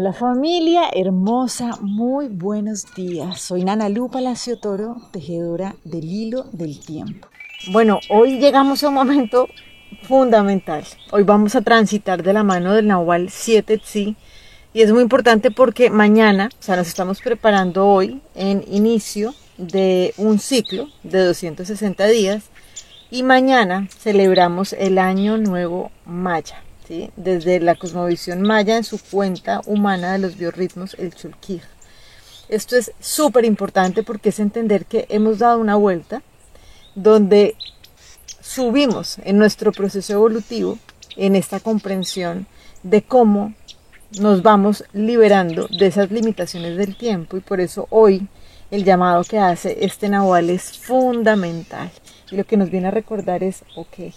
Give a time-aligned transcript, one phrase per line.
[0.00, 3.40] Hola familia hermosa, muy buenos días.
[3.40, 7.26] Soy Nana Lu Palacio Toro, tejedora del hilo del tiempo.
[7.72, 9.48] Bueno, hoy llegamos a un momento
[10.02, 10.84] fundamental.
[11.10, 14.14] Hoy vamos a transitar de la mano del Nahual 7 Tzi
[14.72, 20.14] y es muy importante porque mañana, o sea, nos estamos preparando hoy en inicio de
[20.16, 22.44] un ciclo de 260 días
[23.10, 26.62] y mañana celebramos el Año Nuevo Maya
[27.16, 31.62] desde la cosmovisión maya en su cuenta humana de los biorritmos, el Chulkij.
[32.48, 36.22] Esto es súper importante porque es entender que hemos dado una vuelta
[36.94, 37.56] donde
[38.40, 40.78] subimos en nuestro proceso evolutivo
[41.16, 42.46] en esta comprensión
[42.82, 43.52] de cómo
[44.18, 48.26] nos vamos liberando de esas limitaciones del tiempo y por eso hoy
[48.70, 51.90] el llamado que hace este Nahual es fundamental
[52.30, 54.12] y lo que nos viene a recordar es, ok,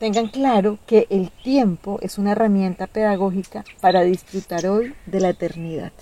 [0.00, 5.92] Tengan claro que el tiempo es una herramienta pedagógica para disfrutar hoy de la eternidad.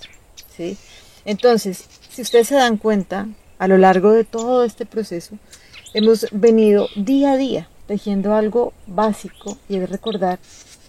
[0.55, 0.77] ¿sí?
[1.25, 5.35] Entonces, si ustedes se dan cuenta, a lo largo de todo este proceso,
[5.93, 10.39] hemos venido día a día tejiendo algo básico y es recordar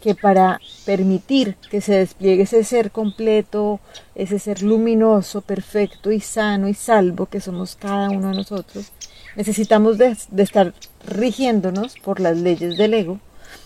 [0.00, 3.80] que para permitir que se despliegue ese ser completo,
[4.14, 8.92] ese ser luminoso, perfecto y sano y salvo que somos cada uno de nosotros,
[9.36, 10.74] necesitamos de, estar
[11.06, 13.20] rigiéndonos por las leyes del ego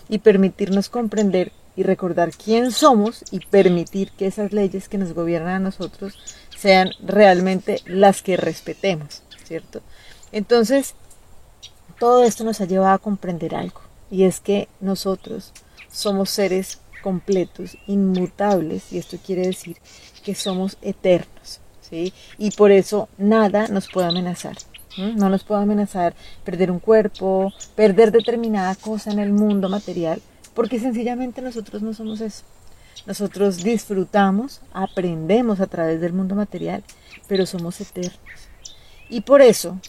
[0.09, 5.55] y permitirnos comprender y recordar quién somos y permitir que esas leyes que nos gobiernan
[5.55, 6.17] a nosotros
[6.55, 9.81] sean realmente las que respetemos, ¿cierto?
[10.31, 10.95] Entonces,
[11.99, 15.51] todo esto nos ha llevado a comprender algo, y es que nosotros
[15.95, 19.77] somos seres completos, inmutables, y esto quiere decir
[20.23, 22.13] que somos eternos, ¿sí?
[22.37, 24.57] Y por eso nada nos puede amenazar.
[24.97, 30.21] No nos puede amenazar perder un cuerpo, perder determinada cosa en el mundo material,
[30.53, 32.43] porque sencillamente nosotros no somos eso.
[33.05, 36.83] Nosotros disfrutamos, aprendemos a través del mundo material,
[37.27, 38.19] pero somos eternos.
[39.09, 39.79] Y por eso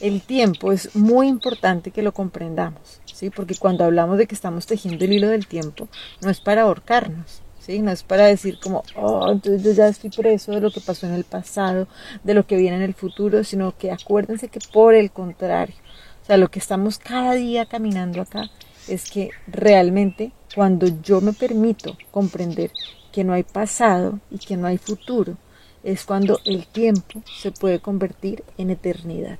[0.00, 3.30] el tiempo es muy importante que lo comprendamos, ¿sí?
[3.30, 5.88] Porque cuando hablamos de que estamos tejiendo el hilo del tiempo,
[6.20, 10.52] no es para ahorcarnos, no es para decir como, oh, entonces yo ya estoy preso
[10.52, 11.88] de lo que pasó en el pasado,
[12.22, 15.74] de lo que viene en el futuro, sino que acuérdense que por el contrario,
[16.22, 18.50] o sea, lo que estamos cada día caminando acá
[18.88, 22.70] es que realmente cuando yo me permito comprender
[23.12, 25.36] que no hay pasado y que no hay futuro,
[25.82, 29.38] es cuando el tiempo se puede convertir en eternidad.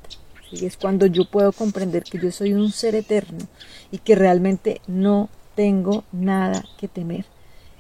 [0.55, 3.47] Y es cuando yo puedo comprender que yo soy un ser eterno
[3.91, 7.27] y que realmente no tengo nada que temer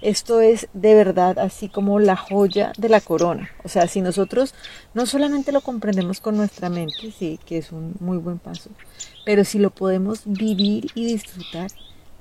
[0.04, 3.48] esto es de verdad así como la joya de la corona.
[3.64, 4.54] O sea, si nosotros
[4.92, 8.68] no solamente lo comprendemos con nuestra mente, sí, que es un muy buen paso,
[9.24, 11.70] pero si lo podemos vivir y disfrutar,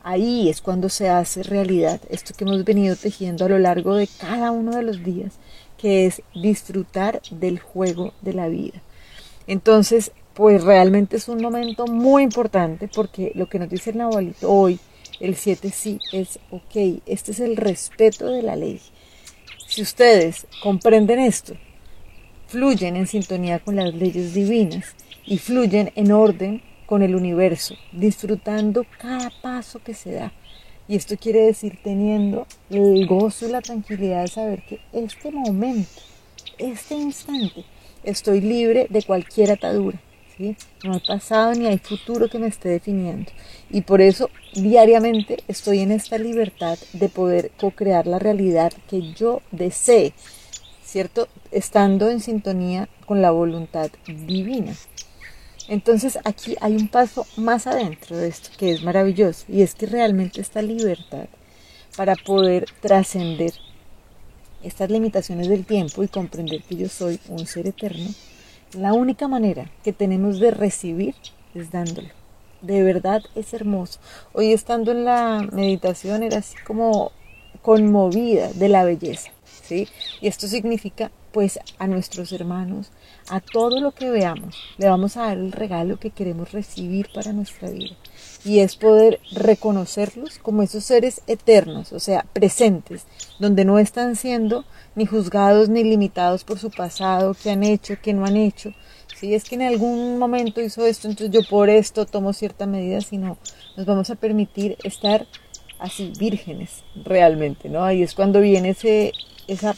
[0.01, 4.07] ahí es cuando se hace realidad esto que hemos venido tejiendo a lo largo de
[4.07, 5.33] cada uno de los días,
[5.77, 8.81] que es disfrutar del juego de la vida.
[9.45, 14.51] Entonces, pues realmente es un momento muy importante porque lo que nos dice el Nahualito
[14.51, 14.79] hoy,
[15.19, 18.81] el 7 sí es, ok, este es el respeto de la ley.
[19.67, 21.53] Si ustedes comprenden esto,
[22.47, 24.95] fluyen en sintonía con las leyes divinas
[25.25, 30.33] y fluyen en orden con el universo, disfrutando cada paso que se da.
[30.87, 36.01] Y esto quiere decir teniendo el gozo y la tranquilidad de saber que este momento,
[36.57, 37.63] este instante,
[38.03, 39.99] estoy libre de cualquier atadura
[40.83, 43.31] no hay pasado ni hay futuro que me esté definiendo.
[43.69, 49.41] Y por eso diariamente estoy en esta libertad de poder co-crear la realidad que yo
[49.51, 50.13] desee,
[50.83, 51.27] ¿cierto?
[51.51, 54.73] Estando en sintonía con la voluntad divina.
[55.67, 59.85] Entonces aquí hay un paso más adentro de esto que es maravilloso y es que
[59.85, 61.27] realmente esta libertad
[61.95, 63.53] para poder trascender
[64.61, 68.09] estas limitaciones del tiempo y comprender que yo soy un ser eterno,
[68.75, 71.15] la única manera que tenemos de recibir
[71.53, 72.09] es dándolo.
[72.61, 73.99] De verdad es hermoso.
[74.33, 77.11] Hoy estando en la meditación era así como
[77.61, 79.31] conmovida de la belleza,
[79.63, 79.87] ¿sí?
[80.21, 82.91] Y esto significa pues a nuestros hermanos,
[83.27, 87.33] a todo lo que veamos, le vamos a dar el regalo que queremos recibir para
[87.33, 87.95] nuestra vida.
[88.45, 93.05] Y es poder reconocerlos como esos seres eternos, o sea, presentes,
[93.39, 94.63] donde no están siendo
[94.95, 98.73] ni juzgados ni limitados por su pasado, qué han hecho, qué no han hecho.
[99.15, 103.01] Si es que en algún momento hizo esto, entonces yo por esto tomo cierta medida,
[103.01, 103.37] sino
[103.75, 105.25] nos vamos a permitir estar
[105.79, 107.83] así vírgenes realmente, ¿no?
[107.83, 109.13] Ahí es cuando viene ese,
[109.47, 109.75] esa,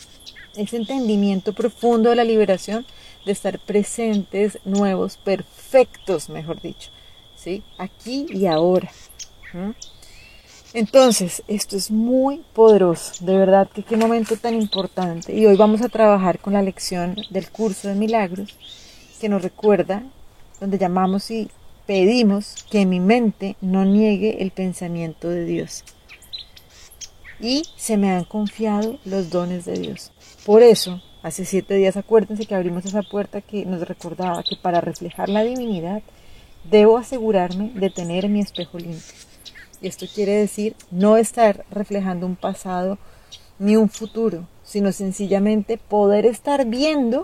[0.58, 2.86] ese entendimiento profundo de la liberación,
[3.26, 6.90] de estar presentes, nuevos, perfectos, mejor dicho,
[7.36, 7.64] ¿sí?
[7.78, 8.92] Aquí y ahora.
[10.74, 15.34] Entonces, esto es muy poderoso, de verdad que qué momento tan importante.
[15.34, 18.56] Y hoy vamos a trabajar con la lección del curso de milagros
[19.22, 20.04] que nos recuerda,
[20.60, 21.50] donde llamamos y
[21.86, 25.84] pedimos que mi mente no niegue el pensamiento de Dios.
[27.40, 30.12] Y se me han confiado los dones de Dios.
[30.46, 34.82] Por eso, hace siete días acuérdense que abrimos esa puerta que nos recordaba que para
[34.82, 36.02] reflejar la divinidad
[36.70, 39.14] debo asegurarme de tener mi espejo limpio.
[39.82, 42.98] Y esto quiere decir no estar reflejando un pasado
[43.60, 47.24] ni un futuro, sino sencillamente poder estar viendo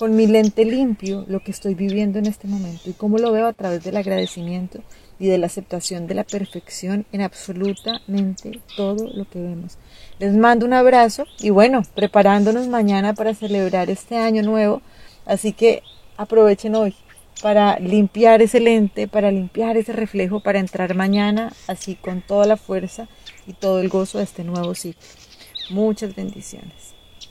[0.00, 3.46] con mi lente limpio lo que estoy viviendo en este momento y cómo lo veo
[3.46, 4.80] a través del agradecimiento
[5.18, 9.76] y de la aceptación de la perfección en absolutamente todo lo que vemos.
[10.18, 14.80] Les mando un abrazo y bueno, preparándonos mañana para celebrar este año nuevo,
[15.26, 15.82] así que
[16.16, 16.94] aprovechen hoy
[17.42, 22.56] para limpiar ese lente, para limpiar ese reflejo, para entrar mañana así con toda la
[22.56, 23.06] fuerza
[23.46, 25.02] y todo el gozo de este nuevo ciclo.
[25.68, 26.99] Muchas bendiciones.